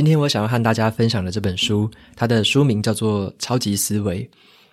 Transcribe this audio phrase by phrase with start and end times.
[0.00, 1.86] 今天我想要和大家分享的这本书，
[2.16, 4.24] 它的书名叫做《超级思维》。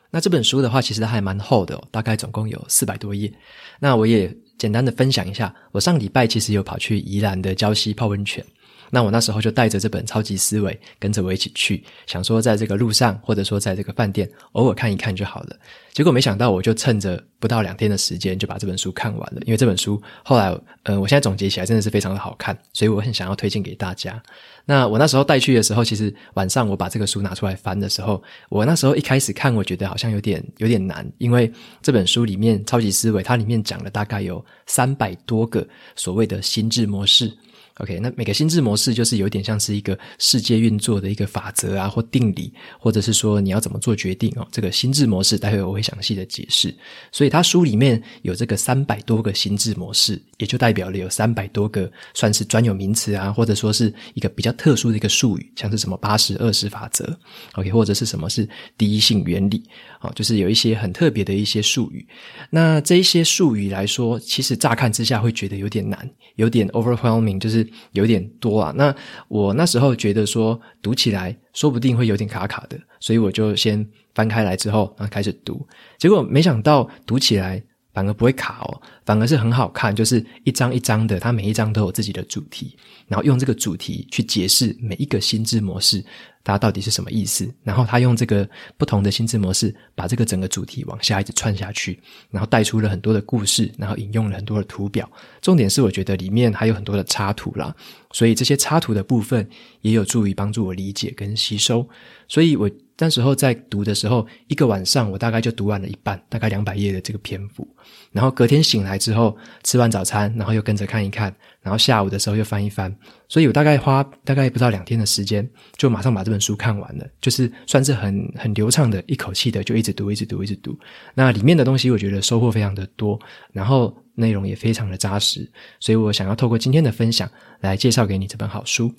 [0.09, 3.29] 那这本书的话，其实还蛮厚的，大概总共有四百多页。
[3.77, 8.41] 那我也简单的分享一下，我上礼拜其实有跑去宜兰的礁溪泡温泉。
[8.89, 15.55] 那我那时候就带着这本超级思维，跟着我一起去，想说在这个路上，或者说在这个饭店，偶尔看一看就好了。
[15.93, 19.41] 结果没想到，我就趁着不到两天的时间，就把这本书看完了。
[19.45, 24.21] 因为这本书后来，呃，我现在总结起来真的是非常的好看，所以我很想要推荐给大家。
[24.63, 37.35] 那我那时候带去的时候，其实晚上我把这个书拿出来翻的时候，我那时候一开始看，我觉得好像有点有点难，因为这本书里面超级思维，它里面讲了大概有三百多个所谓的心智模式。
[37.79, 44.47] OK，那每个心智模式就是有点像是一个世界运作的一个法则啊，或定理，或者是说你要怎么做决定哦。
[44.51, 46.73] 这个心智模式，待会我会详细的解释。
[47.11, 57.15] 所以他书里面有这个三百多个心智模式，也就代表了有三百多个算是专有名词啊，或者说是一个比较特殊的一个术语，像是什么八十二十法则
[57.53, 59.61] ，OK，或者是什么是第一性原理，
[60.01, 62.03] 哦，就是有一些很特别的一些术语。
[62.49, 67.66] 那这一些术语来说，其实乍看之下会觉得有点难，有点 overwhelming，就是。
[67.91, 68.95] 有点多啊，那
[69.27, 77.63] 我那时候觉得说读起来说不定会有点卡卡的，所以我就先翻开来之后，然后开始读，结果没想到读起来
[77.97, 86.05] 反而不会卡哦，反而是很好看，就是一张一张的，它每一张都有自己的主题，然后用这个主题去解释每一个心智模式。
[86.43, 87.51] 它到底是什么意思？
[87.63, 95.09] 然后他用这个不同的心智模式，把这个整个主题往下一直串下去，然后带出了很多的故事，然后引用了很多的图表。
[95.41, 97.75] 重点是，我觉得里面还有很多的插图啦，
[98.11, 99.49] 所以这些插图的部分
[99.81, 101.89] 也有助于帮助我理解跟吸收。
[102.27, 107.67] 所以我那时候在读的时候，一个晚上我大概就读完了一半，大概两百页的这个篇幅。
[108.11, 112.93] 然后隔天醒来之后，吃完早餐，然后又跟着看一看，然后下午的时候又翻一翻。
[113.29, 115.47] 所以我大概花大概不到两天的时间，
[115.77, 120.77] 就马上把这本书看完了，就是算是很很流畅的一口气的，就一直读，一直读，一直读。
[121.13, 123.19] 那里面的东西我觉得收获非常的多，
[123.51, 125.47] 然后内容也非常的扎实，
[125.79, 127.29] 所以我想要透过今天的分享
[127.59, 128.91] 来介绍给你这本好书。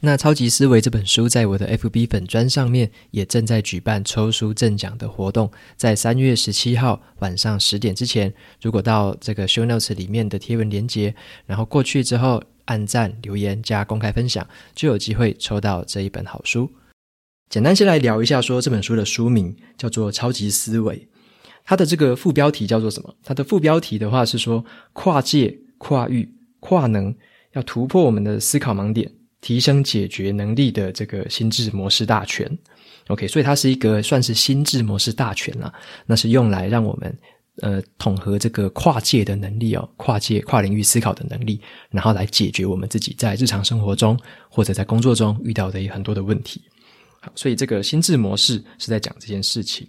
[0.00, 11.14] 那《超级思维》这本书在我的 FB 粉专上面也正在举办抽书赠奖的活动，在三月十七号晚上十点之前，如果到这个 Show Notes 里面的贴文连接，
[11.46, 16.70] 然后过去之后按赞、留言加公开分享，就有机会抽到这一本好书。
[17.48, 20.96] 简单先来聊一下，说这本书的书名叫做《超级思维》，
[21.64, 23.14] 它的这个副标题叫做什么？
[23.24, 27.16] 它的副标题的话是说跨界、跨域、跨能，
[27.54, 29.10] 要突破我们的思考盲点。
[29.40, 32.50] 提升解决能力的这个心智模式大全
[33.08, 35.72] ，OK，所以它是一个算是心智模式大全啦，
[36.06, 37.18] 那是用来让我们
[37.62, 41.60] 呃统合这个跨界的能力哦，跨界跨领域思考的能力，
[41.90, 46.62] 然后来解决我们自己在日常生活中或者在工作中遇到的很多的问题。
[47.20, 49.86] 好，所以这个心智模式是在讲这件事情。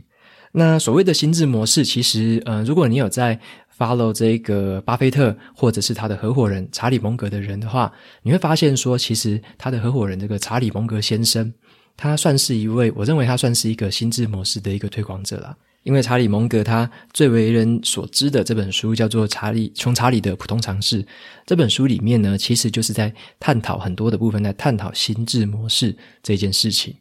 [0.53, 3.40] 那所谓的心智模式，其实呃，如果你有在
[3.78, 7.92] follow 这个巴菲特或者是他的合伙人查理蒙格的人的话，
[8.24, 11.54] 你会发现说，其实他的合伙人这个查理蒙格先生，
[11.96, 15.56] 他算是一位，我认为他算是一个心智模式的一个推广者啦。
[15.84, 21.02] 因为查理蒙格他最为人所知的这本书叫做《查理穷查理的普通常识》，
[21.46, 26.94] 这本书里面呢，其实就是在探讨很多的部分，在探讨心智模式这件事情。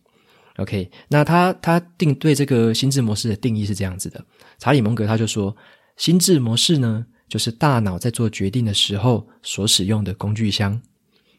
[0.59, 4.25] OK，那他他定对这个心智模式的定义是这样子的，
[4.59, 5.57] 查理蒙格他就说。
[5.97, 10.81] 心智模式呢，就是大脑在做决定的时候所使用的工具箱。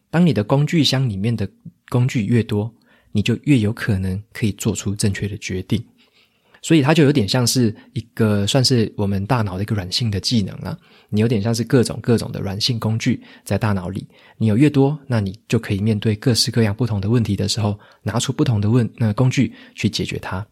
[0.10, 1.48] 当你的工具箱里面的
[1.90, 2.74] 工具越多，
[3.12, 5.84] 你就越有可能可以做出正确的决定。
[6.60, 10.78] 所以它就有点像是一个算是我们大脑的一个软性的技能啊。
[11.10, 14.06] 你有点像是各种各种的软性工具在大脑里，
[14.38, 20.46] 你有越多，那你就可以面对各式各样不同的问题的时候，拿出不同的问那工具去解决它。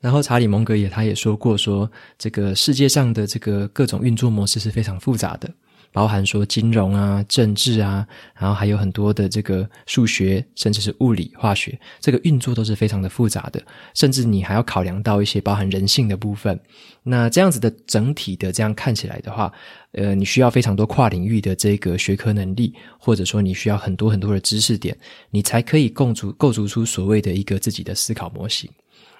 [0.00, 5.50] 然后查理蒙格也他也说过说，这个世界上的这个各种运作模式是非常复杂的。
[5.92, 8.06] 包含说金融啊、政治啊，
[8.38, 13.62] 然后还有很多的这个数学，甚至是物理、化学，这个运作都是非常的复杂的，
[13.94, 16.60] 甚至你还要考量到一些包含人性的部分。
[17.02, 19.50] 那这样子的整体的这样看起来的话，
[19.92, 24.94] 呃，你需要非常多跨领域的这个学科能力，或者说你需要很多很多的知识点，
[25.30, 28.68] 你才可以构筑构筑出所谓的一个自己的思考模型。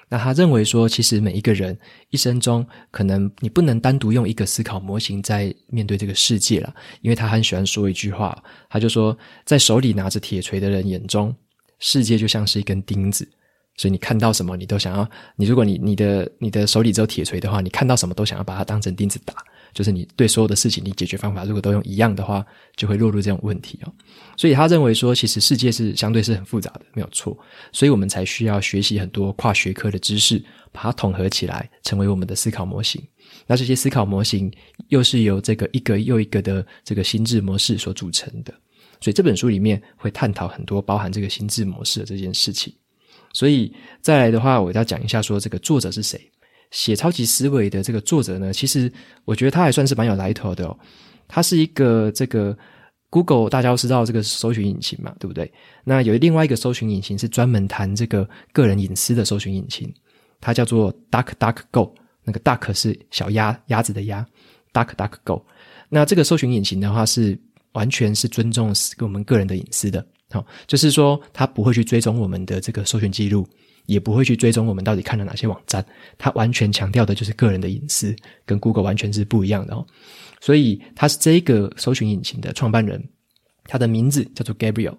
[0.09, 1.77] 那他认为说，其实每一个人
[2.11, 11.35] 一生中，可能你不能单独用一个思考模型在面对这个世界了，因为他很喜欢说一句话，他就说，在手里拿着铁锤的人眼中，
[11.81, 13.29] 世界就像是一根钉子，
[13.77, 19.35] 所以你看到什么，你都想要，你如果你你的你的手里只有铁锤的话，你看到什么都想要把它当成钉子打。
[19.77, 22.43] 就是你对所有的事情，你解决方法如果都用一样的话，
[22.77, 23.93] 就会落入这种问题哦。
[24.35, 27.37] 所以他认为说，其实世界是相对是很复杂的，没有错。
[27.73, 30.43] 所以我们才需要学习很多跨学科的知识，
[30.73, 33.03] 把它统合起来，成为我们的思考模型。
[33.47, 34.51] 那这些思考模型
[34.89, 38.55] 又是由这个一个又一个的这个心智模式所组成的。
[38.99, 42.75] 所以这本书里面会探讨很多包含这个心智模式的这件事情。
[43.35, 43.71] 所以
[44.01, 46.19] 再来的话，我要讲一下说这个作者是谁。
[46.71, 48.93] 写超级思维的这个作者呢，其实
[49.25, 50.79] 我觉得他还算是蛮有来头的哦。
[51.29, 52.57] 他是一个这个
[53.11, 55.51] Google，大家都知道这个搜寻引擎嘛，对不对？
[55.85, 59.93] 那有另外一个搜寻引擎是专门谈这个个人隐私的搜寻引擎，
[60.41, 61.93] 它叫做 DuckDuckGo。
[62.25, 64.27] 那个 Duck 是小鸭，鸭子的鸭
[64.73, 65.41] ，DuckDuckGo。
[65.89, 67.39] 那这个搜寻引擎的话，是
[67.73, 70.05] 完全是尊重我们个人的隐私的。
[70.31, 73.47] 好，就是说它不会去追踪我们的这个搜寻记录。
[73.87, 75.85] 也不会去追踪我们到底看了哪些网站，
[76.19, 79.87] 它完全强调的就是个人的隐私，跟 Google 完全是不一样的哦。
[80.41, 83.03] 所以他是这个搜寻引擎的创办人，
[83.65, 84.97] 他的名字叫做 Gabriel。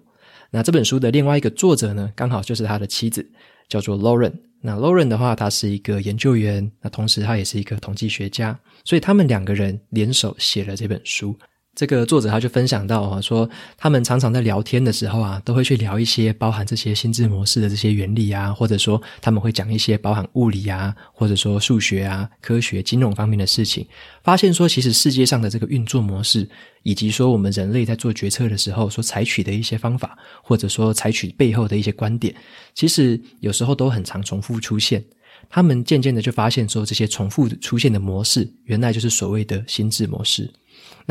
[0.50, 3.30] 那这本书的另外一个作者呢，刚好就是他的妻子，
[3.68, 4.32] 叫做 Lauren。
[4.60, 11.38] 那 Lauren 的话，他是一个研究员，那同时他也是一个统计学家，所以他们两个人联手写了这本书。
[11.78, 23.86] 这个作者他就分享到啊，说他们常常在聊天的时候啊，都会去聊一些包含这些心智模式的这些原理啊，或者说他们会讲一些包含物理啊，或者说数学啊、科学、金融方面的事情，
[24.24, 26.48] 发现说其实世界上的这个运作模式，
[26.82, 32.34] 以及说我们人类在做决策的时候所采取的一些方法，或者说采取背后的一些观点，
[32.74, 35.04] 其实有时候都很常重复出现。
[35.48, 40.52] 他们渐渐的就发现说，这些重复出现的模式，原来就是所谓的心智模式。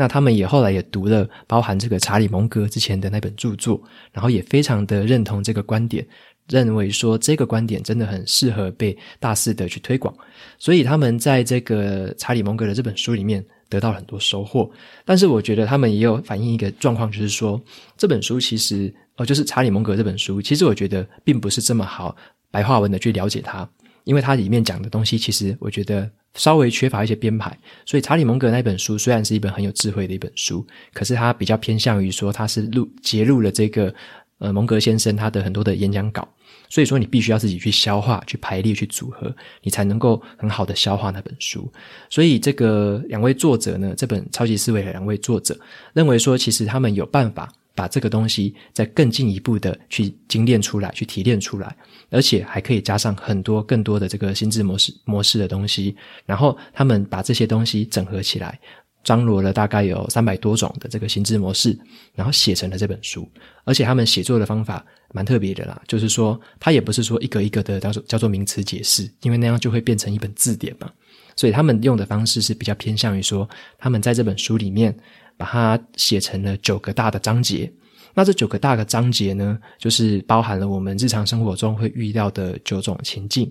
[0.00, 6.06] 那他们也后来也读了包含这个查理蒙格之前的那本著作，然后也非常的认同这个观点，
[6.48, 10.14] 认为说这个观点真的很适合被大肆的去推广，
[10.56, 14.70] 所以他们在这个查理蒙格的这本书里面得到了很多收获。
[15.04, 17.60] 但是我觉得他们也有反映一个状况，就是说
[17.96, 22.14] 这本书其实哦，就是查理蒙格这本书，其实我觉得并不是这么好
[22.52, 23.68] 白话文的去了解它。
[24.04, 33.92] 因为它里面讲的东西，其实我觉得稍微缺乏一些编排，所以查理蒙格那本书虽然是一本很有智慧的一本书，可是它比较偏向于说它是录节录了这个
[34.38, 36.28] 呃蒙格先生他的很多的演讲稿，
[36.68, 41.70] 所以说你必须要自己去消化、去排列、去组合，你才能够很好的消化那本书。
[42.08, 45.58] 所以这个两位作者呢，这本超级思维的两位作者
[45.92, 47.52] 认为说，其实他们有办法。
[47.78, 51.76] 把这个东西再更进一步的去精炼出来，去提炼出来，
[52.10, 55.94] 而且还可以加上很多更多的这个心智模式模式的东西，
[56.26, 58.58] 然后他们把这些东西整合起来，
[59.04, 61.78] 张罗了大概有三百多种的这个心智模式，
[62.16, 63.30] 然后写成了这本书。
[63.62, 64.84] 而且他们写作的方法
[65.14, 70.90] 蛮特别的啦，就是说他也不是说一个一个的叫做叫做名词解释，因为那样就会变成一本字典嘛。
[71.36, 73.48] 所以他们用的方式是比较偏向于说，
[73.78, 74.92] 他们在这本书里面。
[75.38, 77.72] 把它写成了九个大的章节，
[78.12, 83.50] 那这九个大的章节呢，就是包含了我们日常生活中会遇到的九种情境。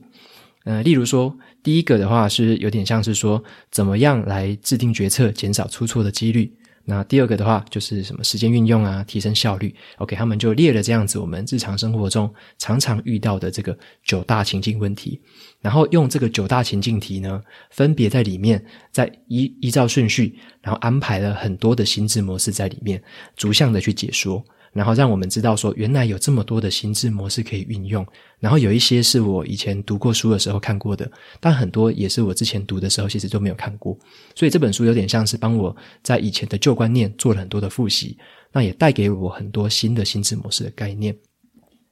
[0.66, 1.34] 呃，例如说，
[1.64, 6.54] 第一个的话是有点像是说，怎么样来制定决策，减少出错的几率。
[6.90, 9.76] 那第二个的话就是什么时间运用啊，提升效率。
[9.98, 15.20] OK，他们就列了这样子我们日常生活中常常遇到的这个九大情境问题，
[15.60, 23.04] 然后用这个九大情境题呢，分别在里面在依依照顺序，然后安排了很多的心智模式在里面，
[23.36, 24.42] 逐项的去解说。
[24.78, 28.06] 然后让我们知道说，原来有这么多的心智模式可以运用。
[28.40, 33.98] 然后有一些是我以前读过书的时候看过的，但很多也是我之前读的时候其实都没有看过。
[34.36, 38.16] 所以这本书有点像是帮我在以前的旧观念做了很多的复习，
[38.54, 41.18] 那也带给我很多新的心智模式的概念。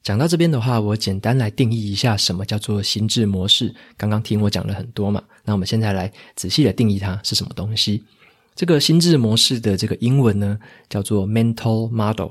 [0.04, 3.74] 讲到这边的话，我简单来定义一下什么叫做心智模式。
[3.98, 8.04] 刚刚听我讲了很多嘛，那我们现在来仔细的定义它是什么东西。
[8.54, 12.30] 这个心智模式的这个英文呢，叫做 mental model。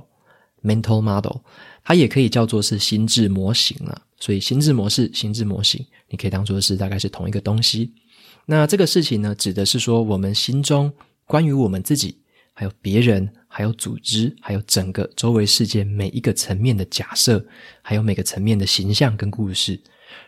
[0.65, 1.41] Mental model，
[1.85, 4.03] 它也可以叫做是心智模型了。
[4.19, 7.93] 所以心智模式、心智模型，你可以当做是大概是同一个东西。
[8.47, 10.91] 那这个事情呢，指的是说我们心中
[11.27, 12.19] 关于我们自己，
[12.55, 17.45] 还有别人，还有组织，还有整个周围世界每一个层面的假设，
[17.83, 19.79] 还有每个层面的形象跟故事。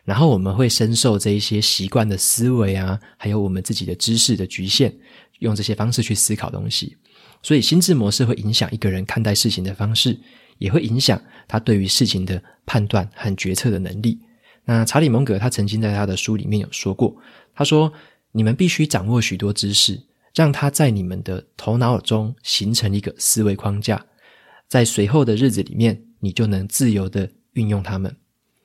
[0.04, 4.94] 然后我们会深受这一些习惯的思维啊，还有我们自己的知识的局限，
[5.38, 6.96] 用这些方式去思考东西。
[7.42, 10.18] 所以心智模式会影响一个人看待事情的方式，
[10.58, 14.18] 也会影响他对于事情的判断和决策的能力。
[14.64, 17.16] 那查理蒙格他曾经在他的书里面有说过，
[17.54, 17.92] 他说
[18.32, 20.00] ：“你们必须掌握许多知识，
[20.34, 24.04] 让它在你们的头脑中形成一个思维框架，
[24.68, 28.16] 在随后的日子里面，你就能自由地运用它们。”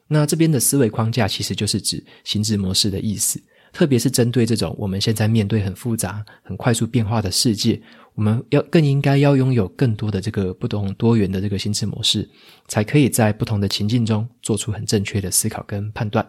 [0.10, 3.42] 那这边的思维框架其实就是指心智模式的意思。
[3.72, 7.82] 特别是针对这种我们现在面对很复杂、很快速变化的世界，
[8.16, 12.30] 我们要更应该要拥有更多的这个不同多元的这个心智模式，
[12.68, 16.28] 才可以在不同的情境中做出很正确的思考跟判断。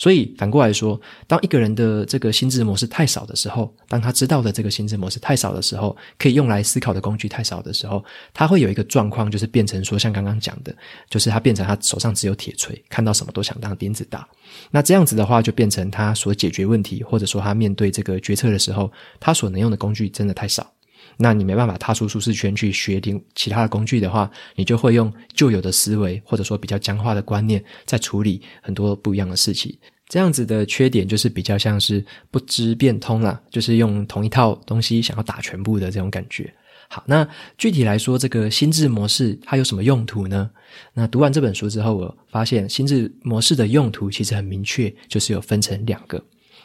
[0.00, 8.02] 所以反过来说，当一个人的这个心智模式太少的时候，当他知道的这个心智模式太少的时候，可以用来思考的工具太少的时候，
[8.32, 10.74] 他会有一个状况，就是变成说，像刚刚讲的，
[11.10, 14.26] 就是他变成他手上只有铁锤，看到什么都想当钉子打。
[14.70, 18.90] 那这样子的话，就变成他所解决问题，或者说他面对这个决策的时候，
[19.20, 20.72] 他所能用的工具真的太少。
[21.16, 29.76] 那你没办法踏出舒适圈去学点其他的工具的话，你就会用旧有的思维，或者说比较僵化的观念，在处理很多不一样的事情。
[30.08, 36.52] 这样子的缺点就是比较像是不知变通啦，就是用同一套东西想要打全部的这种感觉。
[36.88, 37.24] 好，那
[37.56, 40.50] 具体来说，这个心智模式它有什么用途呢？
[40.92, 46.20] 那读完这本书之后，我发现心智模式的用途其实很明确，就是有分成两个。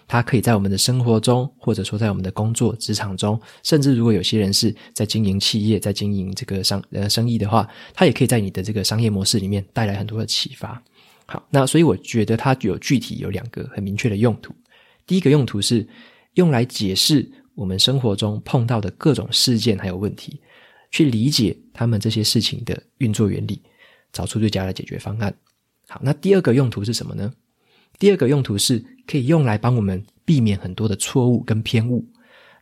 [0.08, 10.82] 它可以在我们的生活中，或者说在我们的工作职场中，甚至如果有些人是在经营企业、在经营这个商呃生意的话，它也可以在你的这个商业模式里面带来很多的启发。
[11.26, 14.54] 好，那所以我觉得它有具体有两个很明确的用途。
[15.08, 15.88] 第一个用途是
[16.36, 20.40] 用来解释我们生活中碰到的各种事件还有问题，
[20.92, 23.60] 去理解他们这些事情的运作原理，
[24.14, 25.36] 找出最佳的解决方案。
[25.88, 27.34] 好，那第二个用途是什么呢？
[27.98, 32.06] 第二个用途是可以用来帮我们避免很多的错误跟偏误，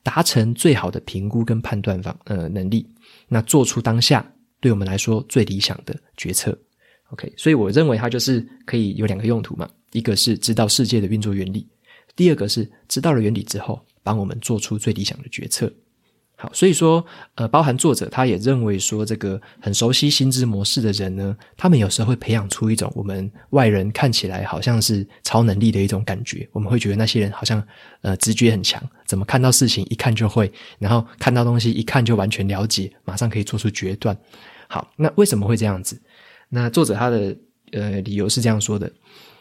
[0.03, 2.87] 达成最好的评估跟判断方呃能力，
[3.27, 4.25] 那做出当下
[4.59, 6.57] 对我们来说最理想的决策。
[7.09, 11.67] OK，所以我认为它就是可以有两个用途嘛，一个是知道世界的运作原理，
[12.15, 15.71] 第二个是知道了原理之后，帮我们做出最理想的决策。
[16.43, 26.45] 好，所以说，呃，包含作者他也认为说，这个很熟悉心智模式的人呢，他们有时候会培养出一种我们外人看起来好像是超能力的一种感觉。
[26.51, 27.65] 我们会觉得那些人好像，
[28.01, 34.13] 呃，直觉很强，怎么看到事情一看就会，然后看到东西一看就完全了解，马上可以做出决断。
[34.67, 35.97] 好，那为什么会这样子？
[36.49, 37.33] 那作者他的
[37.71, 38.91] 呃理由是这样说的，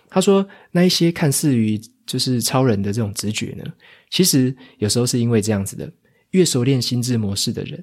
[0.08, 3.64] 他说那一些看似于就是超人的这种直觉呢，
[4.08, 5.92] 其实有时候是因为这样子的。
[6.32, 7.82] 越熟练心智模式的人，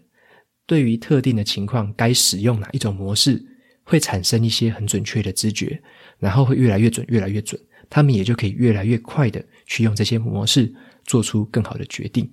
[0.68, 3.44] 对于特定的情况该使用哪一种模式，
[3.84, 5.82] 会产生一些很准确的知觉，
[6.20, 10.72] 然后会越来越准，越来越准，他们也就可以越来越快的去用这些模式
[11.06, 12.30] 做出更好的决定。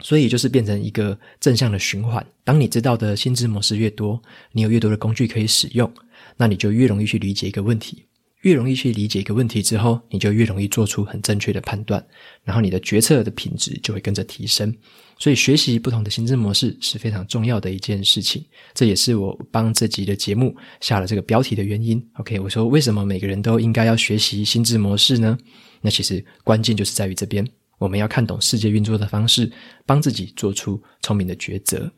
[0.00, 2.24] 所以就是变成一个正向的循环。
[2.42, 4.20] 当你知道的心智模式越多，
[4.52, 5.90] 你有越多的工具可以使用，
[6.36, 8.04] 那你就越容易去理解一个问题。
[8.44, 12.04] 越容易去理解一个问题之后，你就越容易做出很正确的判断，
[12.44, 14.74] 然后你的决策的品质就会跟着提升。
[15.18, 18.44] 所以，学习不同的心智模式是非常重要的一件事情。
[18.74, 22.04] 这也是我帮这集的节目下了这个标题的原因。
[22.14, 25.38] OK，我说为什么每个人都应该要学习心智模式呢？
[25.80, 27.46] 那其实关键就是在于这边，
[27.78, 29.50] 我们要看懂世界运作的方式，
[29.86, 31.90] 帮自己做出聪明的抉择。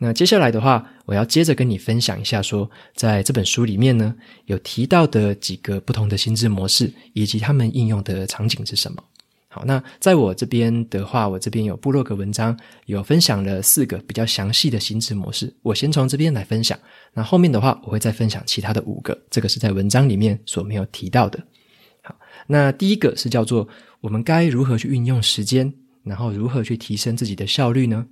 [0.00, 4.14] 那接下来的话，我要接着跟你分享一下说，在这本书里面呢，
[4.46, 9.02] 有提到的几个不同的心智模式，以及他们应用的场景是什么。
[9.48, 15.52] 好，那在我这边的话，我这边有部落格文章，有分享了四个比较详细的心智模式。
[15.62, 16.78] 我先从这边来分享，
[17.12, 21.42] 那后面的话，我会再分享其他的五个，这个是在文章里面所没有提到的。
[22.02, 22.14] 好，
[22.46, 23.66] 那第一个是叫做
[24.00, 25.72] 我们该如何去运用时间，
[26.04, 28.06] 然后如何去提升自己的效率呢？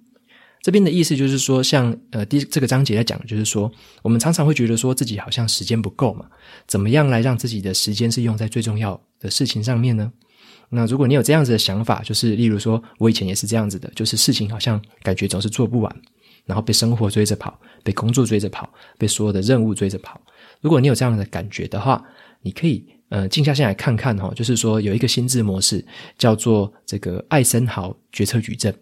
[0.63, 3.71] 这边的意思就是说，像呃第这个章节来讲，就是说
[4.03, 6.27] 我们常常会觉得说自己好像时间不够嘛，
[6.67, 10.13] 怎么样来让自己的时间是用在最重要的事情上面呢？
[10.69, 15.97] 那如果你有这样子的想法，就是例如说我以前也是这样子的，就是事情好像感觉总是做不完，
[16.45, 20.21] 然后被生活追着跑，被工作追着跑，被所有的任务追着跑。
[20.61, 22.03] 如果你有这样的感觉的话，
[22.43, 25.85] 你可以呃静下心来看看哈，就是说有一个心智模式
[26.19, 28.77] 叫做这个艾森豪决策矩阵。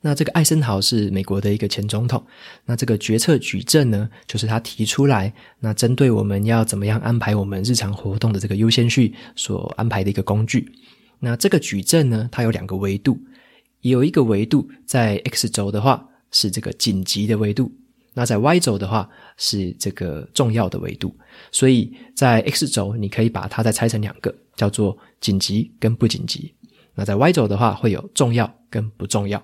[0.00, 2.24] 那这个艾森豪是美国的一个前总统。
[2.64, 10.70] 那这个决策矩阵呢，就是他提出来，那针对我们要怎么样安排我们日常活动的这个优先序所安排的一个工具。
[11.18, 13.18] 那这个矩阵呢，它有两个维度，
[13.80, 17.72] 有一个维度在 X 轴的话，是这个紧急的维度，
[18.12, 21.16] 那在 Y 轴的话是这个重要的维度。
[21.50, 26.54] 所以在 X 轴，你可以把它再拆成两个，叫做紧急跟不紧急。
[26.94, 29.42] 那在 Y 轴的话，会有重要跟不重要。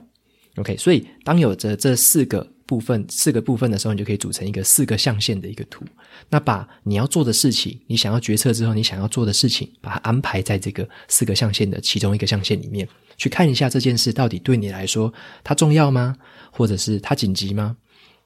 [0.57, 5.85] OK，所以当有着这四个部分，四个部分的时候，你就可以组成一个四个象限的一个图。
[6.29, 16.17] 那把你要做的事情，你想要决策之后，你想要做的事情，把它安排在这个四个象限的其中一个象限里面，去看一下这件事到底对你来说它重要吗？
[16.51, 17.77] 或者是它紧急吗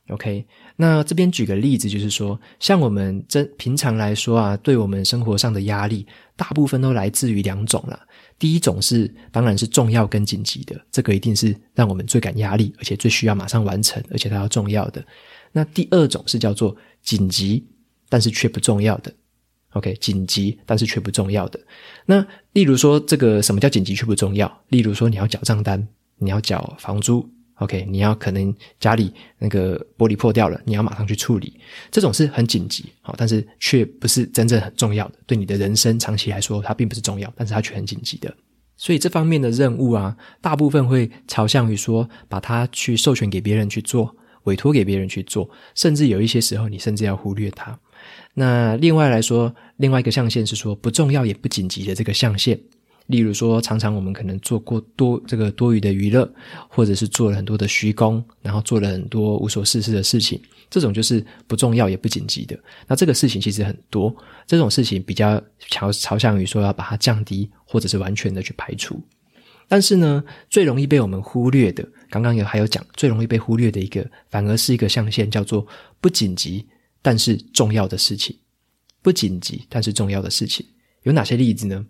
[0.09, 0.47] ？OK，
[0.77, 7.99] 那这边举个例子，就是说，像我们这平常来说啊，对我们生活上的压力，大部分都来自于两种啦。
[8.39, 15.05] 第一种是，当然是重要跟紧急的，这个一定是让我们最感压力，而且最需要马上完成，而且它要重要的。
[15.53, 17.67] 那第二种是叫做紧急，
[18.09, 19.13] 但是却不重要的。
[19.71, 21.59] OK，紧急但是却不重要的。
[22.05, 24.63] 那例如说，这个什么叫紧急却不重要？
[24.69, 25.87] 例如说，你要缴账单，
[26.19, 27.29] 你要缴房租。
[27.57, 31.59] OK，你要可能家里那个玻璃破掉了，你要马上去处理，
[31.91, 38.35] 这种是很紧急，好，但是却不是真正很重要的，对你的人生长期来说，它并不是重要，但是它却很紧急的。
[38.77, 47.79] 所以这方面的任务啊，大部分会朝向于说，把它去授权给别人去做，委托给别人去做，甚至有一些时候，你甚至要忽略它。
[48.35, 52.61] 那另外来说，另外一个象限是说不重要也不紧急的这个象限。
[53.07, 56.29] 例如说，常常我们可能做过多这个多余的娱乐，
[56.69, 62.59] 或者是做了很多的虚功，然后做了很多无所事事的事情，这种就是不重要也不紧急的。
[62.87, 64.15] 那这个事情其实很多，
[64.47, 69.01] 这种事情比较朝朝向于说要把它降低，或者是完全的去排除。
[69.69, 75.67] 但是呢，最容易被我们忽略的，刚刚有还有讲，最容易被忽略的一个，反而是一个象限，叫做
[76.01, 76.67] 不紧急
[77.03, 78.37] 但是重要的事情。
[79.03, 80.67] 不紧急但是重要的事情
[81.05, 81.87] 有哪些例子呢？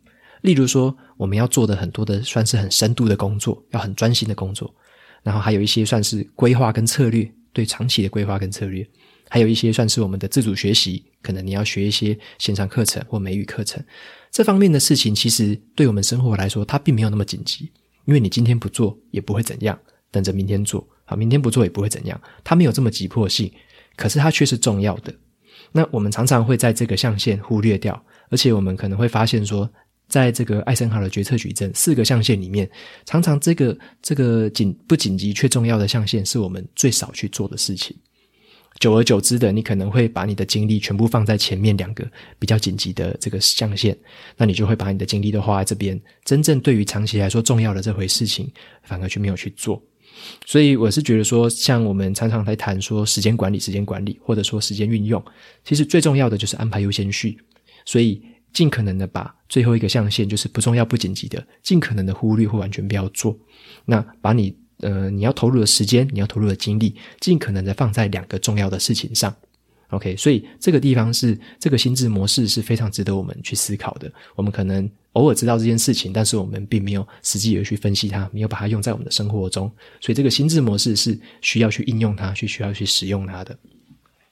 [0.47, 4.73] 例如说，我们要做的很多的算是很深度的工作，要很专心的工作，
[5.25, 8.89] 然后还有一些算是规划跟策略，对长期的规划跟策略，
[9.29, 13.85] 还有一些算是我们的自主学习，可能你要学一些线上课程或美语课程，
[14.31, 17.73] 这方面的事情，其实对我们生活来说，它并没有那么紧急，
[18.05, 19.77] 因为你今天不做也不会怎样，
[20.13, 23.53] 等着明天做，好，明天不做也不会怎样，它没有这么急迫性，
[23.97, 25.13] 可是它却是重要的。
[25.73, 28.01] 那我们常常会在这个象限忽略掉，
[28.31, 29.69] 而且我们可能会发现说，
[30.09, 32.71] 在这个艾森豪的决策矩阵四个象限里面，
[33.05, 37.97] 常常这个这个紧不紧急却重要的象限是我们最少去做的事情。
[38.79, 42.07] 久而久之的，你可能会把你的精力全部放在前面两个
[42.39, 43.97] 比较紧急的这个象限，
[44.37, 46.01] 那你就会把你的精力都花在这边。
[46.25, 48.49] 真正对于长期来说重要的这回事情，
[48.83, 49.83] 反而却没有去做。
[50.45, 55.25] 所以我是觉得说，像我们常常在谈说时间管理、时间管理，或者说时间运用，
[55.65, 57.37] 其实最重要的就是安排优先序。
[57.85, 58.23] 所以。
[58.53, 63.37] 尽可能的把最后一个象限，就是不重要不紧急的，尽可能的忽略或完全不要做。
[63.85, 69.35] 那把你呃你要投入的时间，你要投入的精力，尽可能的放在两个重要的事情上。
[69.91, 74.13] OK，所以这个地方是这个心智模式是非常值得我们去思考的。
[74.35, 79.71] 我们可能偶尔知道这件事情，但是我们并没有实际的去分析它，没有把它用在我们的生活中。
[80.01, 83.57] 所以这个心智模式是需要去应用它，去需要去使用它的。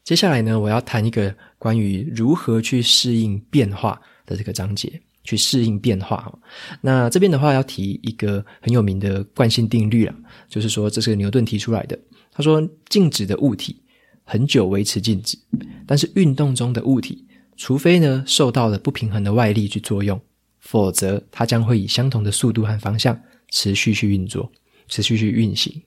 [0.02, 6.32] 接下来呢，我要谈一个关于如何去适应变化的这个章节，去适应变化。
[6.80, 10.14] 那这边的话要提一个很有名的惯性定律了，
[10.48, 11.98] 就是说这是牛顿提出来的。
[12.32, 13.80] 他说，静止的物体
[14.24, 15.38] 很久维持静止，
[15.86, 17.24] 但是运动中的物体，
[17.56, 20.20] 除非呢受到了不平衡的外力去作用，
[20.58, 23.16] 否则它将会以相同的速度和方向
[23.50, 24.50] 持续去运作，
[24.88, 25.80] 持续去运行。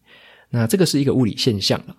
[0.49, 1.95] 那这个是一个物理现象了。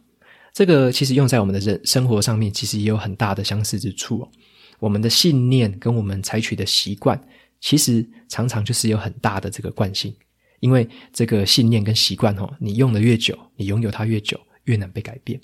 [0.55, 4.29] 这个其实用在我们的人生活上面，其实也有很大的相似之处哦。
[4.79, 7.21] 我们的信念跟我们采取的习惯，
[7.61, 10.15] 其实常常就是有很大的这个惯性，
[10.61, 15.41] 因为这个信念跟习惯哦，你用的越久，你拥有它越久，越难被改变。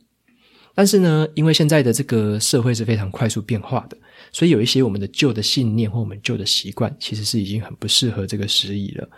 [0.76, 3.96] 但是呢，因为现在的这个社会是非常快速变化的，
[4.32, 9.08] 所以有一些我们的旧的信念或我们旧的习惯，其实是已经很不适合这个时宜了。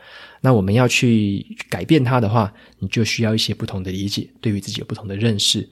[0.42, 5.66] 那我们要去改变它的话，你就需要一些不同的理解，对于自己有不同的认识。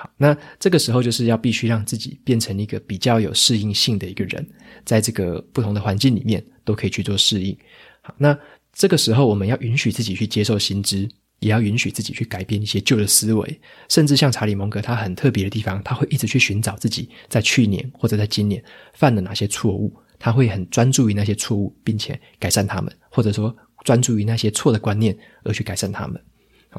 [0.00, 4.48] 好，那这个时候就是要必须让自己变成一个比较有适应性的一个人，
[4.84, 7.58] 在这个不同的环境里面都可以去做适应。
[8.02, 8.38] 好，那
[8.72, 11.08] 这个时候我们要允许自己去接受新知，
[11.40, 18.62] 也要允许自己去改变一些旧的思维，甚至像查理蒙格，他很特别的地方，他会一直去寻找自己在去年或者在今年
[18.94, 26.22] 犯了哪些错误，他会很专注于那些错误，并且改善他们，或者说专注于那些错的观念而去改善他们。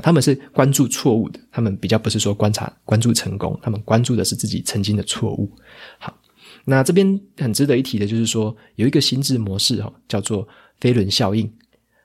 [0.01, 5.51] 他们是关注错误的，他们比较不是说观察、关注成功，他们关注的是自己曾经的错误。
[5.97, 6.15] 好，
[6.63, 10.47] 那这边很值得一提的就是说，有一个心智模式哈，叫做
[10.79, 11.51] 飞轮效应。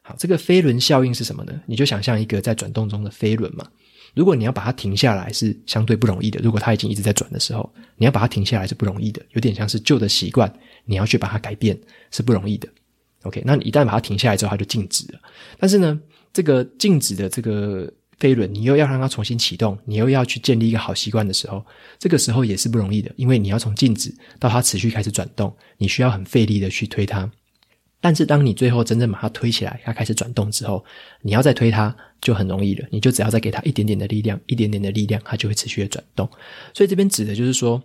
[0.02, 1.52] 好，这个飞轮效应是什么呢？
[1.66, 3.66] 你就想象一个在转动中的飞轮嘛，
[4.14, 6.40] 如果你要把它停下来，是相对不容易的。
[6.42, 10.52] 如果它已经一直在转的时候，你要把它停下来是不容易的，有点像是旧的习惯，
[10.84, 11.78] 你要去把它改变
[12.10, 12.68] 是不容易的。
[13.24, 15.18] OK，那你一旦把它停下来之后，它就静止了。
[15.58, 16.00] 但是呢，
[16.32, 21.64] 这个静止的这个飞轮，你又要让它重新启动，你又要去建立一个好习惯的时候，
[21.98, 27.30] 这个时候也是不容易的，因为你要从静止到它持续开始转动，你需要很费力的去推它。
[28.00, 30.84] 但是当你最后真正把它推起来，它开始转动之后，
[31.22, 32.87] 你要再推它就很容易了。
[32.90, 36.28] 你就只要再给它一点点的力量，一点点的力量，它就会持续的转动。
[36.74, 37.82] 所以这边指的就是说，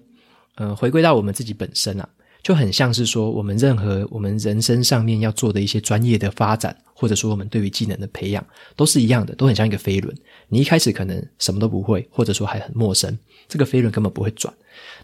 [0.56, 2.10] 呃，回归到我们自己本身啊，
[2.42, 10.16] 就很像是说，我们任何我们人生上面要做的一些专业的发展，或者说我们对于技能的培养，都是一样的，都很像一个飞轮。
[10.48, 14.54] 你一开始可能什么都不会，或者说还很陌生，这个飞轮根本不会转。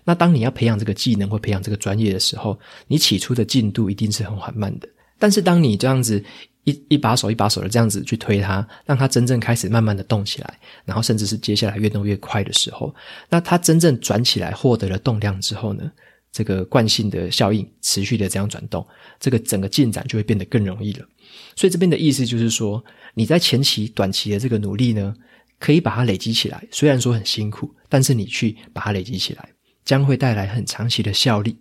[0.03, 4.87] 那当你要培养这个技能或培养这个专业的时候，你起初的进度一定是很缓慢的。
[5.17, 6.23] 但是，当你这样子
[6.65, 12.93] 一一把手一把手的这样子去推它，让它真正开始慢慢的动起来，然后甚至是接下来越动越快的时候，
[13.29, 15.89] 那它真正转起来获得了动量之后呢，
[16.35, 18.85] 这个惯性的效应持续的这样转动，
[19.21, 21.07] 这个整个进展就会变得更容易了。
[21.55, 25.15] 所以这边的意思就是说，你在前期短期的这个努力呢，
[25.59, 29.49] 可以把它累积起来，虽然说很辛苦，但是你去把它累积起来，
[29.85, 31.55] 将会带来很长期的效力。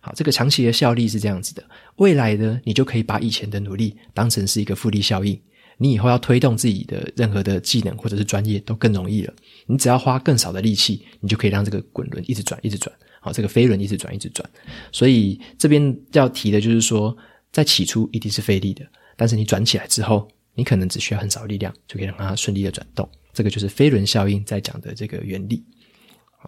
[0.00, 1.62] 好，这个长期的效力是这样子的。
[1.98, 5.40] 未来呢，你就可以把以前的努力当成是一个复利效应。
[5.78, 9.32] 你以后要推动自己的任何的技能或者是专业都更容易了。
[9.66, 12.90] 你只要花更少的力气，你就可以让这个滚轮一直转，一直转。
[13.26, 14.48] 好，这个飞轮一直转，一直转。
[14.92, 17.14] 所以这边要提的就是说，
[17.50, 18.86] 在起初一定是费力的，
[19.16, 23.08] 但是你转起来之后，你可能只需要很少力量就可以让它顺利的转动。
[23.32, 25.64] 这个就是飞轮效应在讲的这个原理。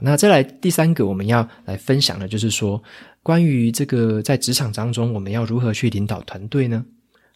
[0.01, 2.81] 那再来第三个，我们要来分享的，就是说
[3.25, 6.87] 关于这个在职场当中，我们要如何去领导团队呢？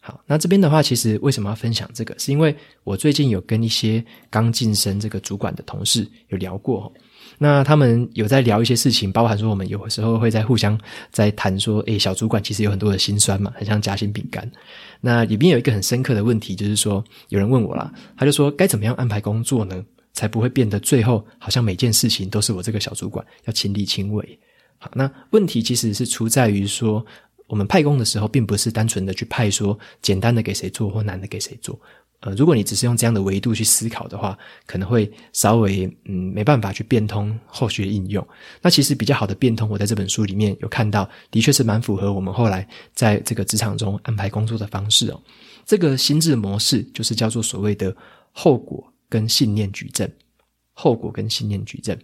[0.05, 2.13] 好，那这边的话，其实为什么要分享这个？
[2.19, 6.93] 是因为我最近有跟一些刚晋升这个主管的同事有聊过，
[7.39, 10.77] 那他们有在聊一些事情，包含说我们有时候会在互相
[11.13, 14.51] 在谈说，诶，小主管其实有很多的辛酸嘛，很像夹心饼干。
[15.01, 19.81] 那里面有一个很深刻的问题，就是说有人问我啦，他就说该怎么样安排工作呢？
[20.15, 24.39] 才不会变得最后好像每件事情都是我这个小主管要亲力亲为。
[24.79, 27.07] 好，那问题其实是出在于说，
[27.53, 31.79] 我们派工的时候，并不是单纯的去派说简单的给谁做或难的给谁做。
[32.21, 38.27] 呃，如果你只是用这样的维度去思考的话，可能会稍微嗯没办法去变通后续的应用。
[38.63, 45.21] 那其实比较好的变通，我在这本书里面有看到，的确是蛮符合我们后来在这个职场中安排工作的方式哦。
[45.67, 47.95] 这个心智模式就是叫做所谓的
[48.33, 48.91] 后果。
[49.11, 50.11] 跟信念矩阵，
[50.73, 51.99] 后果跟信念矩阵，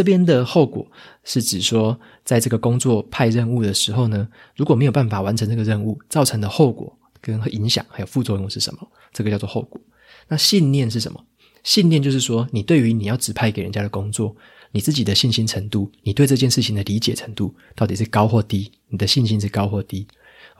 [0.00, 0.90] 这边的后果
[1.24, 8.88] 是指说，在这个工作派任务的时候呢，如果没有办法完成这个任务，造成的后果跟影响还有副作用是什么？
[9.12, 9.78] 这个叫做后果。
[10.26, 11.22] 那信念是什么？
[11.64, 14.34] 信念就是说，你对于你要指派给人家的工作，
[14.72, 18.72] 你自己的信心程度，你对这件事情的理解程度到底是高或低？
[18.88, 20.08] 你的信心是高或低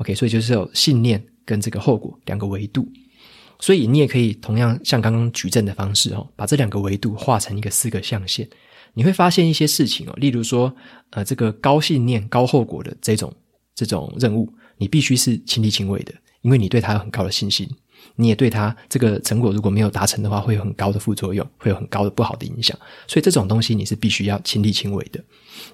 [0.01, 2.87] ？OK，所以就是有信念跟这个后果两个维度。
[3.59, 8.47] 所以你也可以同样像刚刚矩阵的方式哦，把这两个维度画成一个四个象限，
[8.95, 10.75] 你会发现一些事情哦，例如说，
[11.11, 13.33] 呃，这个高信念、高后果的这种
[13.75, 17.69] 这种任务，你必须是亲力亲为的，因为你对他有很高的信心，
[18.17, 25.23] 你也对他这个成果如果没有达成的话，会有很高的副作用，会有很高的不好的影响，所以这种东西你是必须要亲力亲为的。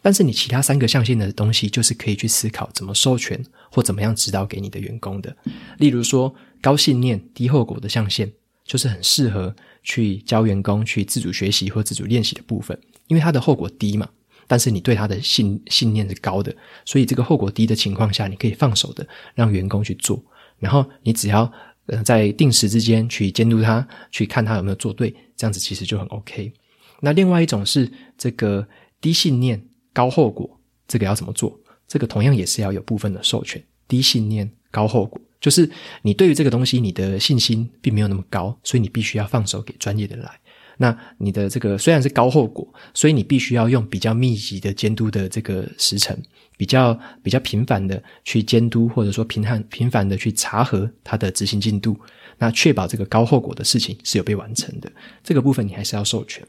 [0.02, 5.36] 但是你其他三个象限的东西，就是可以去思考怎么授权或怎么样指导给你的员工的，
[5.78, 6.34] 例如说。
[6.62, 8.32] 高信念、低后果的象限，
[8.66, 14.08] 就是很适合去教员工去自主学习或自主练习的部分，因为它的后果低嘛。
[14.48, 20.22] 但是你对他的信信念是高的，所以这个后果低的情况下，你可以放手的让员工去做，
[20.60, 21.50] 然后你只要
[21.86, 26.52] 呃在定时之间去监督他，去看他有没有做对，这样子其实就很 OK。
[27.00, 28.64] 那另外一种是这个
[29.00, 29.60] 低信念、
[29.92, 31.58] 高后果，这个要怎么做？
[31.88, 35.20] 这个同样也是要有部分的授权，低信念、高后果。
[35.40, 35.68] 就是
[36.02, 40.30] 你对于这个东西，你的信心并没有那么高，所以你必须要放手给专业的来。
[40.78, 46.14] 那你的这个虽然是高后果，所以你必须要用比较密集的监督的这个时程，
[46.58, 51.98] 比较比较频繁的去监督，或者说频繁频繁的去查核它的执行进度，
[52.36, 54.92] 那确保这个高后果的事情是有被完成的。
[55.24, 56.46] 这个部分你还是要授权。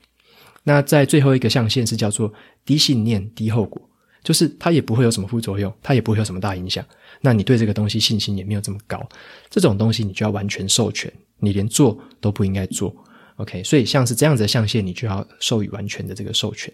[0.64, 2.34] 那在最后一个象限是叫做
[2.66, 3.82] 低信念低后果。
[4.28, 6.86] 就是它也不会有什么副作用，它也不会有什么大影响。
[7.22, 9.08] 那你对这个东西信心也没有这么高，
[9.50, 11.10] 这种东西你就要完全授权，
[11.40, 12.94] 你连做都不应该做。
[13.38, 16.74] OK，所以像是这样子的象限，你就要授予完全的这个授权。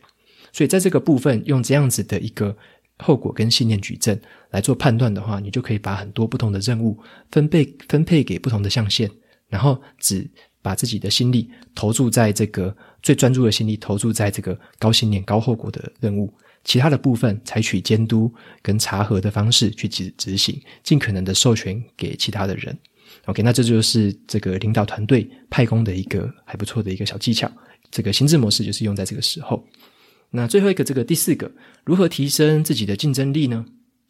[0.51, 2.57] 所以在这个部分用这样子的一个
[2.97, 6.97] 后果跟信念矩阵来做判断的话，你就可以把很多不同的任务
[7.29, 9.07] 分配分配给不同的象限，
[9.47, 10.27] 然后只
[10.63, 16.33] 把自己的心力投注在这个最专注的心力投注在这个高信念、高后果的任务，
[16.63, 22.77] 其他的部分采取监督跟查核的方式去执执行，尽可能的授权给其他的人。
[23.25, 27.51] OK，那这就是这个领导团队派工的一个还不错的一个小技巧。
[27.91, 29.63] 这个心智模式就是用在这个时候。
[30.31, 31.51] 那最后一个，这个第四个，
[31.83, 33.63] 如何提升自己的竞争力呢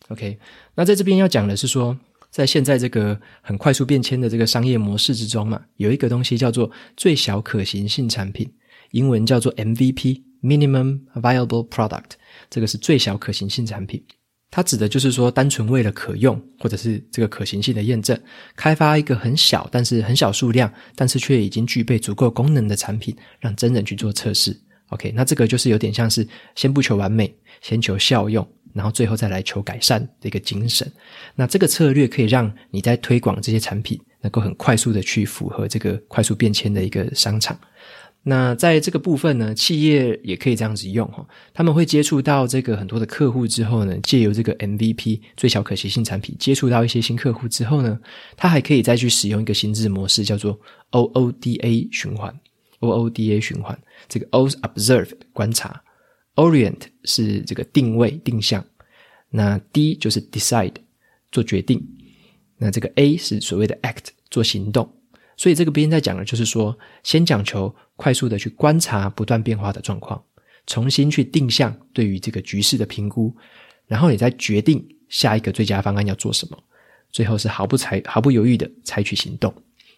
[0.07, 0.39] ？OK，
[0.75, 1.97] 那在这边要讲的是说，
[2.29, 8.49] 在现在这个很快速变迁的这个商业模式之中嘛，有一个东西叫做最小可行性产品，
[8.91, 12.11] 英文叫做 MVP Minimum Viable Product），
[12.49, 14.03] 这个是最小可行性产品。
[14.51, 18.15] 它指的就是说，单纯为了可用或者是这个可行性的验证，
[18.55, 24.55] 开发一个很小但是很小数量，但是却已经具备足够功能的产品，让真人去做测试。
[24.89, 30.87] OK，那这个就是有点像是先不求完美，先求效用，然后最后再来求改善的一个精神。
[31.33, 37.59] 那这个策略可以让你在推广这些产品，能够很快速的去符合这个快速变迁的一个商场。
[38.23, 47.99] 那在这个部分呢，企业也可以这样子用哈，他们会接触到这个很多的客户之后呢，借由这个 MVP 最小可行性产品接触到一些新客户之后呢，
[48.37, 50.59] 他还可以再去使用一个心智模式，叫做
[50.91, 52.33] OODA 循环。
[52.79, 53.77] OODA 循环，
[54.09, 55.81] 这个 O 是 observe 观察
[56.35, 58.65] ，Orient 是这个定位定向，
[59.29, 60.73] 那 D 就是 decide
[61.31, 61.81] 做决定，
[62.57, 64.93] 那这个 A 是所谓的 act 做行动。
[65.43, 70.23] 所以这个边在讲的就是说，先讲求快速的去观察不断变化的状况，
[70.65, 73.35] 重新去定向对于这个局势的评估，
[73.85, 76.57] 然后你再决定下一个最佳方案要做什么，
[77.11, 79.53] 最后是毫不采毫不犹豫的采取行动。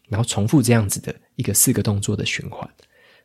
[0.10, 2.67] 然后重复这样子的一个四个动作的循环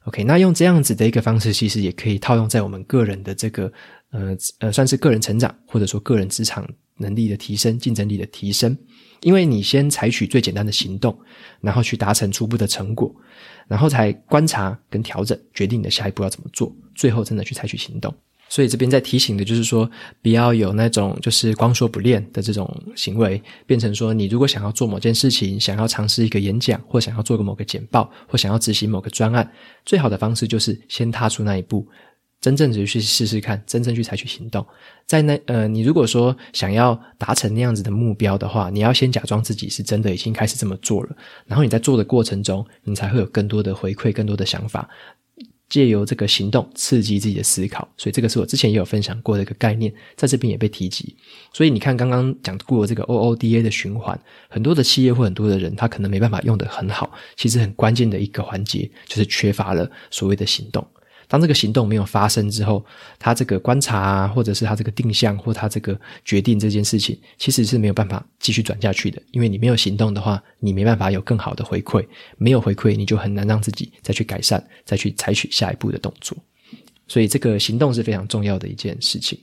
[0.04, 3.72] ，OK，那用这样子的一个方式，其实也可以套用在我们个人的这个
[4.11, 8.76] 呃呃，算是个人成长或者说个人职场能力的提升、竞争力的提升。
[9.22, 11.16] 因为你先采取最简单的行动，
[11.61, 13.14] 然后去达成初步的成果，
[13.68, 18.14] 然后才观察跟调整，决定你的下一步要怎么做，最后真的去采取行动。
[18.48, 19.88] 所以这边在提醒的就是说，
[20.22, 29.48] 不要有那种就是光说不练的这种行为，变成说你如果想要做某件事情，想要尝试一个演讲，或想要做个某个简报，或想要执行某个专案，
[29.87, 31.87] 最好的方式就是先踏出那一步，
[32.40, 34.66] 真正的去试试看，真正去采取行动。
[35.07, 44.88] 在那呃，你如果说想要达成那样子的目标的话，你要先假装自己是真的已经开始这么做了，然后你在做的过程中，你才会有更多的回馈，更多的想法。
[45.68, 51.14] 借由这个行动刺激自己的思考，所以这个是我之前也有分享过的一个概念，在这边也被提及。
[51.53, 57.12] 所以你看，刚刚讲过这个 OODA 的循环，很多的企业或很多的人，他可能没办法用得很好。
[57.37, 60.85] 其实很关键的一个环节，就是缺乏了所谓的行动。
[61.31, 62.85] 当这个行动没有发生之后，
[63.16, 69.23] 他这个观察啊，或者是他这个定向，或他这个决定这件事情，其实是没有办法继续转下去的。
[69.31, 72.05] 因为你没有行动的话，你没办法有更好的回馈，
[72.37, 76.37] 没有回馈，你就很难让自己再去改善，再去采取下一步的动作。
[77.07, 79.38] 所以，这个行动是非常重要的一件事情。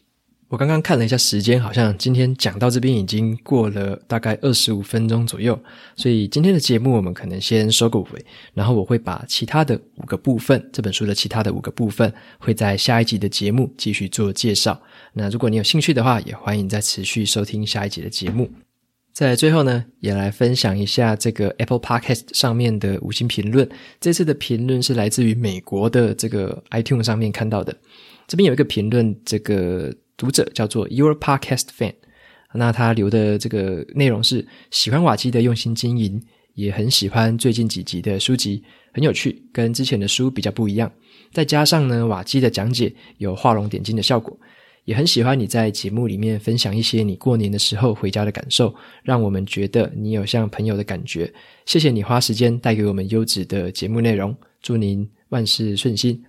[0.49, 5.59] 我刚刚看了一下时间，好像今天讲到这边已经过了大概二十五分钟左右，
[5.97, 14.81] 所以今天的节目我们可能先收个尾，然后我会把其他的五个部分，这本书的其他的五个部分，会在下一集的节目继续做介绍。
[15.11, 18.49] 那如果你有兴趣的话，也欢迎再持续收听下一集的节目。
[19.11, 23.67] 在最后呢，也来分享一下这个 Apple Podcast 上面的五星评论。
[23.99, 27.75] 这次的评论是来自于美国的这个 iTunes 上面看到的，
[28.27, 29.93] 这边有一个评论，这个。
[30.17, 31.93] 读者叫做 Your Podcast Fan，
[32.53, 36.19] 那他留的这个内容是喜欢瓦基的用心经营，
[36.55, 40.91] 也很喜欢最近几集的书籍，很有趣，跟之前的书比较不一样。
[41.31, 44.35] 再加上呢，瓦基的讲解有画龙点睛的效果，
[44.85, 51.31] 也很喜欢你在节目里面分享一些你过年的时候回家的感受，让我们觉得你有像朋友的感觉。
[51.65, 56.23] 谢谢你花时间带给我们优质的节目内容，祝您万事顺心。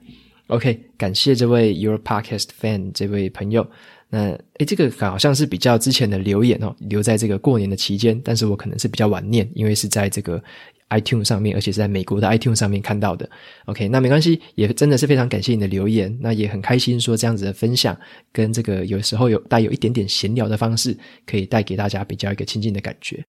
[0.48, 3.66] OK，感谢这位 Your Podcast Fan 这位朋友。
[4.08, 10.42] 那诶，这个好像是比较之前的留言哦，留在这个过年的期间，但是我可能是比较晚念，因为是在这个
[10.88, 13.28] iTunes 上面，而且是在美国的 iTunes 上面看到的。
[13.66, 17.94] OK，那没关系，也真的是非常感谢你的留言，那也很开心说这样子的分享，
[18.32, 23.22] 跟这个有时候有带有一点点闲聊的方式，可以带给大家比较一个亲近的感觉。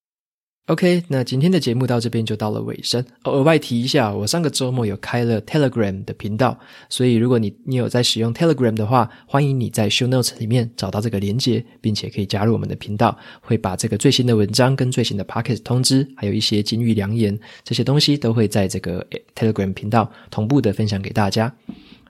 [0.70, 3.04] OK，那今天的节目到这边就到了尾声。
[3.24, 6.56] 哦，额外提一下，我上个周末有开了 Telegram 的频道，
[6.88, 19.04] 所以如果你你有在使用 Telegram 的话，欢迎你在 Show Notes 里面找到这个连接，并且可以加入我们的频道，会把这个最新的文章跟最新的 Podcast 通知，还有一些金玉良言这些东西，都会在这个
[19.34, 21.52] Telegram 频道同步的分享给大家。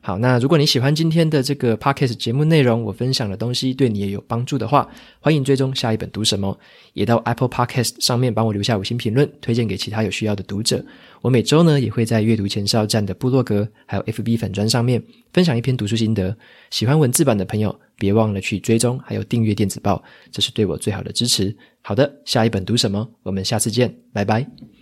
[0.03, 4.89] 好，那如果你喜欢今天的这个 podcast 节目内容，我分享的东西对你也有帮助的话，
[5.21, 6.59] 欢迎追踪下一本读什么，
[6.95, 10.83] 也到 Apple Podcast 上面帮我留下五星评论，推荐给其他有需要的读者。
[11.21, 15.03] 我每周呢也会在阅读前哨站的部落格还有 FB 粉砖上面
[15.35, 16.35] 分享一篇读书心得。
[16.71, 21.55] 喜欢文字版的朋友，别忘了去追踪还有订阅电子报，这是对我最好的支持。
[21.83, 23.07] 好的，下一本读什么？
[23.23, 24.80] 我们下次见，拜拜。